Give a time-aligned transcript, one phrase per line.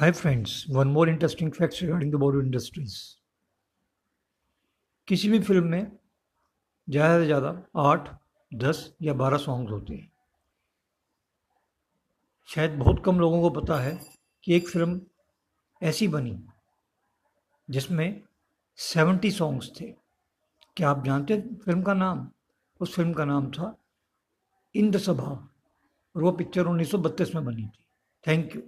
[0.00, 2.92] Hi friends, one more interesting facts regarding the Bollywood industries.
[5.08, 5.90] किसी भी film में
[6.88, 7.50] ज़्यादा से ज़्यादा
[7.80, 8.08] आठ
[8.52, 10.10] दस या बारह सॉन्ग्स होते हैं।
[12.48, 13.92] शायद बहुत कम लोगों को पता है
[14.44, 15.00] कि एक फ़िल्म
[15.82, 16.36] ऐसी बनी
[17.68, 18.20] जिसमें
[18.78, 19.92] सेवेंटी सॉन्ग्स थे।
[20.76, 22.28] क्या आप जानते फ़िल्म का नाम?
[22.80, 23.76] उस फ़िल्म का नाम था
[24.74, 25.30] इंद्र सभा
[26.14, 27.86] और वो पिक्चर उन्नीस सौ बत्तीस में बनी थी।
[28.24, 28.62] Thank you